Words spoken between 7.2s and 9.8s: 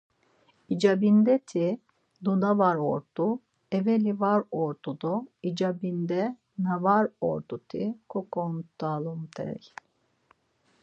ort̆uti koǩont̆alumt̆ey.